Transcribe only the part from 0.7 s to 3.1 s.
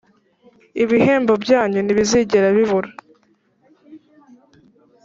ibihembo byanyu ntibizigera bibura